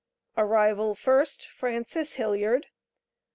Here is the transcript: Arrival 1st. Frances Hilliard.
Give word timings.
Arrival 0.35 0.95
1st. 0.95 1.45
Frances 1.45 2.13
Hilliard. 2.13 2.65